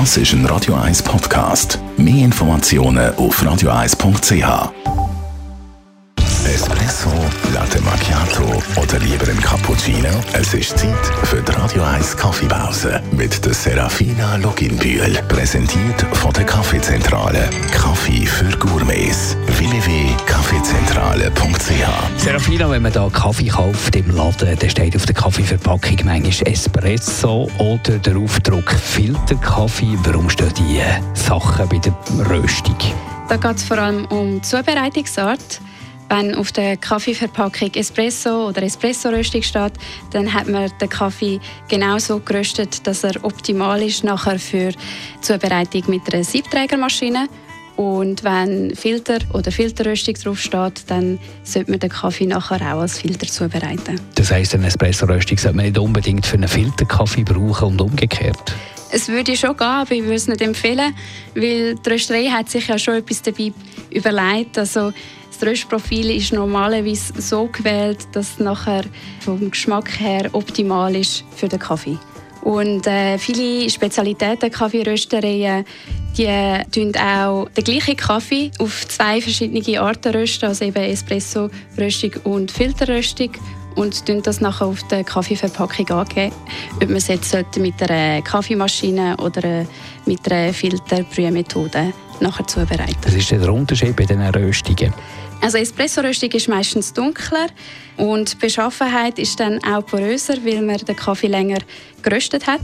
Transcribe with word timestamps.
Das 0.00 0.16
ist 0.16 0.32
ein 0.32 0.44
Radio 0.46 0.74
1 0.74 1.04
Podcast. 1.04 1.78
Mehr 1.96 2.24
Informationen 2.24 3.14
auf 3.14 3.40
radio1.ch. 3.40 4.72
Espresso, 6.52 7.10
Latte 7.52 7.80
Macchiato 7.80 8.60
oder 8.82 8.98
lieber 8.98 9.28
ein 9.28 9.40
Cappuccino? 9.40 10.08
Es 10.32 10.52
ist 10.52 10.76
Zeit 10.76 11.06
für 11.22 11.40
die 11.40 11.52
Radio 11.52 11.84
1 11.84 12.16
Kaffeepause 12.16 13.00
mit 13.12 13.44
der 13.46 13.54
Serafina 13.54 14.34
Loginbühl. 14.34 15.16
Präsentiert 15.28 16.04
von 16.14 16.32
der 16.32 16.44
Kaffeezentrale. 16.44 17.48
Kaffee 17.70 18.26
für 18.26 18.50
Gourmets. 18.58 19.36
www.kaffeezentrale.ch 19.46 20.13
Serafina, 22.24 22.70
wenn 22.70 22.80
man 22.80 22.90
da 22.90 23.06
Kaffee 23.12 23.48
kauft 23.48 23.94
im 23.96 24.10
Laden, 24.10 24.58
dann 24.58 24.70
steht 24.70 24.96
auf 24.96 25.04
der 25.04 25.14
Kaffeeverpackung 25.14 25.98
manchmal 26.04 26.50
Espresso 26.50 27.50
oder 27.58 27.98
der 27.98 28.16
Aufdruck 28.16 28.70
Filterkaffee. 28.70 29.98
Warum 30.04 30.30
stehen 30.30 30.50
die 30.56 30.80
Sachen 31.12 31.68
bei 31.68 31.76
der 31.76 31.92
Röstung? 32.30 32.78
Da 33.28 33.36
geht 33.36 33.56
es 33.56 33.64
vor 33.64 33.76
allem 33.76 34.06
um 34.06 34.36
die 34.36 34.40
Zubereitungsart. 34.40 35.60
Wenn 36.08 36.34
auf 36.34 36.50
der 36.52 36.78
Kaffeeverpackung 36.78 37.74
Espresso 37.74 38.48
oder 38.48 38.62
Espresso-Röstung 38.62 39.42
steht, 39.42 39.74
dann 40.12 40.32
hat 40.32 40.48
man 40.48 40.72
den 40.80 40.88
Kaffee 40.88 41.40
genauso 41.68 42.20
geröstet, 42.20 42.86
dass 42.86 43.04
er 43.04 43.22
optimal 43.22 43.82
ist 43.82 44.02
nachher 44.02 44.38
für 44.38 44.70
die 44.70 45.20
Zubereitung 45.20 45.82
mit 45.88 46.14
einer 46.14 46.24
Siebträgermaschine. 46.24 47.28
Und 47.76 48.22
wenn 48.22 48.74
Filter 48.76 49.18
oder 49.32 49.50
Filterröstung 49.50 50.14
draufsteht, 50.14 50.84
dann 50.86 51.18
sollte 51.42 51.72
man 51.72 51.80
den 51.80 51.90
Kaffee 51.90 52.26
nachher 52.26 52.60
auch 52.74 52.80
als 52.80 53.00
Filter 53.00 53.26
zubereiten. 53.26 54.00
Das 54.14 54.30
heisst, 54.30 54.54
eine 54.54 54.68
Espresso-Röstung 54.68 55.38
sollte 55.38 55.56
man 55.56 55.66
nicht 55.66 55.78
unbedingt 55.78 56.24
für 56.24 56.36
einen 56.36 56.48
Filterkaffee 56.48 57.24
brauchen 57.24 57.72
und 57.72 57.80
umgekehrt. 57.80 58.54
Es 58.92 59.08
würde 59.08 59.36
schon 59.36 59.56
gehen, 59.56 59.66
aber 59.66 59.90
ich 59.90 60.02
würde 60.02 60.14
es 60.14 60.28
nicht 60.28 60.40
empfehlen, 60.40 60.94
weil 61.34 61.74
die 61.74 61.90
Rösterei 61.90 62.26
hat 62.26 62.48
sich 62.48 62.68
ja 62.68 62.78
schon 62.78 62.94
etwas 62.94 63.22
dabei 63.22 63.52
überlegt. 63.90 64.56
Also 64.56 64.92
das 65.32 65.48
Röstprofil 65.48 66.16
ist 66.16 66.32
normalerweise 66.32 67.20
so 67.20 67.46
gewählt, 67.46 68.06
dass 68.12 68.34
es 68.34 68.38
nachher 68.38 68.84
vom 69.18 69.50
Geschmack 69.50 69.98
her 69.98 70.28
optimal 70.32 70.94
ist 70.94 71.24
für 71.34 71.48
den 71.48 71.58
Kaffee. 71.58 71.98
Und 72.44 72.86
äh, 72.86 73.18
viele 73.18 73.68
Spezialitäten 73.70 74.50
Kaffeeröstereien 74.50 75.64
die 76.16 76.62
tun 76.70 76.94
auch 76.96 77.48
den 77.56 77.64
gleichen 77.64 77.96
Kaffee 77.96 78.50
auf 78.58 78.86
zwei 78.86 79.20
verschiedene 79.20 79.80
Arten 79.80 80.14
rösten, 80.14 80.48
also 80.48 80.64
eben 80.64 80.84
Espresso-Röstung 80.84 82.12
und 82.22 82.52
Filterröstung. 82.52 83.30
Und 83.74 84.06
tun 84.06 84.22
das 84.22 84.40
nachher 84.40 84.66
auf 84.66 84.86
der 84.86 85.02
Kaffeeverpackung 85.02 85.90
angeben, 85.90 86.32
ob 86.76 86.84
man 86.86 86.96
es 86.98 87.08
jetzt 87.08 87.34
mit 87.58 87.82
einer 87.82 88.22
Kaffeemaschine 88.22 89.16
oder 89.16 89.66
mit 90.06 90.30
einer 90.30 90.52
Filterbrühmethode 90.54 91.92
nachher 92.20 92.46
zubereiten. 92.46 92.96
Was 93.04 93.14
ist 93.14 93.30
der 93.30 93.52
Unterschied 93.52 93.96
bei 93.96 94.04
diesen 94.04 94.22
Röstungen? 94.22 94.92
Also 95.40 95.58
Espresso-Röstung 95.58 96.30
ist 96.30 96.48
meistens 96.48 96.92
dunkler 96.92 97.48
und 97.96 98.32
die 98.32 98.36
Beschaffenheit 98.36 99.18
ist 99.18 99.38
dann 99.40 99.62
auch 99.64 99.84
poröser, 99.84 100.34
weil 100.44 100.62
man 100.62 100.78
den 100.78 100.96
Kaffee 100.96 101.26
länger 101.26 101.58
geröstet 102.02 102.46
hat. 102.46 102.62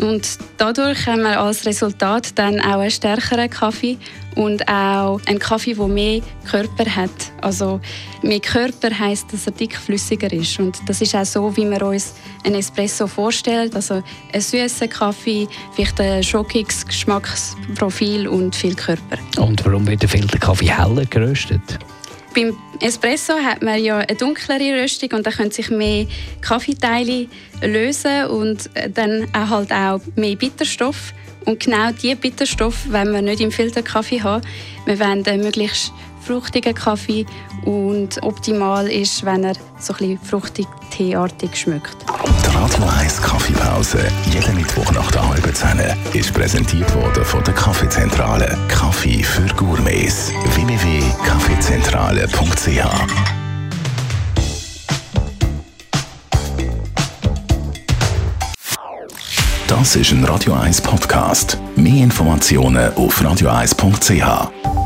Und 0.00 0.38
dadurch 0.56 1.06
haben 1.06 1.22
wir 1.22 1.40
als 1.40 1.66
Resultat 1.66 2.38
dann 2.38 2.60
auch 2.60 2.80
einen 2.80 2.90
stärkeren 2.90 3.50
Kaffee 3.50 3.98
und 4.36 4.68
auch 4.68 5.20
einen 5.26 5.40
Kaffee, 5.40 5.74
der 5.74 5.88
mehr 5.88 6.22
Körper 6.48 6.84
hat. 6.94 7.10
Also 7.40 7.80
mehr 8.22 8.40
Körper 8.40 8.96
heißt, 8.96 9.32
dass 9.32 9.46
er 9.46 9.52
dickflüssiger 9.52 10.32
ist. 10.32 10.58
Und 10.60 10.78
das 10.86 11.00
ist 11.00 11.16
auch 11.16 11.24
so, 11.24 11.56
wie 11.56 11.68
wir 11.68 11.82
uns 11.82 12.14
einen 12.44 12.56
Espresso 12.56 13.08
vorstellen. 13.08 13.70
Also 13.74 14.02
ein 14.32 14.40
süßer 14.40 14.86
Kaffee, 14.86 15.48
vielleicht 15.74 16.00
ein 16.00 16.22
schockiges 16.22 16.86
Geschmacksprofil 16.86 18.28
und 18.28 18.54
viel 18.54 18.76
Körper. 18.76 19.18
Und 19.36 19.64
warum 19.64 19.86
wird 19.86 20.02
der 20.02 20.08
Filterkaffee 20.08 20.70
heller 20.70 21.04
geröstet? 21.06 21.78
Beim 22.34 22.56
Espresso 22.80 23.34
hat 23.34 23.62
man 23.62 23.82
ja 23.82 23.98
eine 23.98 24.16
dunklere 24.16 24.82
Röstung 24.82 25.10
und 25.12 25.26
da 25.26 25.30
können 25.30 25.50
sich 25.50 25.70
mehr 25.70 26.06
Kaffeeteile 26.40 27.26
lösen 27.62 28.26
und 28.26 28.70
dann 28.94 29.26
auch 29.34 29.50
halt 29.50 29.72
auch 29.72 30.00
mehr 30.14 30.36
Bitterstoff. 30.36 31.12
Und 31.46 31.60
genau 31.60 31.90
diese 31.90 32.16
Bitterstoff 32.16 32.90
wollen 32.92 33.12
wir 33.12 33.22
nicht 33.22 33.40
im 33.40 33.50
Filterkaffee 33.50 34.22
haben. 34.22 34.42
Wir 34.84 35.00
wollen 35.00 35.26
einen 35.26 35.42
möglichst 35.42 35.92
fruchtigen 36.20 36.74
Kaffee 36.74 37.24
und 37.64 38.22
optimal 38.22 38.86
ist, 38.88 39.24
wenn 39.24 39.44
er 39.44 39.54
so 39.78 39.94
ein 39.94 39.98
bisschen 39.98 40.18
fruchtig 40.18 40.66
teeartig 40.90 41.56
schmeckt. 41.56 41.96
Radio 42.54 42.84
1 42.84 43.20
Kaffeepause, 43.22 43.98
jeden 44.30 44.56
Mittwoch 44.56 44.90
nach 44.92 45.10
der 45.10 45.28
halben 45.28 45.54
Zehn, 45.54 45.80
ist 46.14 46.32
präsentiert 46.32 46.94
worden 46.94 47.22
von 47.24 47.42
der 47.44 47.52
Kaffeezentrale. 47.54 48.56
Kaffee 48.68 49.22
für 49.22 49.46
Gourmets. 49.54 50.32
www.kaffeezentrale.ch 50.54 52.84
Das 59.66 59.96
ist 59.96 60.12
ein 60.12 60.24
Radio 60.24 60.54
1 60.54 60.80
Podcast. 60.80 61.58
Mehr 61.76 62.04
Informationen 62.04 62.94
auf 62.94 63.20
radio1.ch. 63.20 64.77